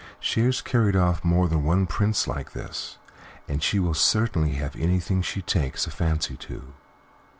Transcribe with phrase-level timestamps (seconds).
[0.19, 2.97] She has carried off more than one Prince like this,
[3.47, 6.73] and she will certainly have anything she takes a fancy to."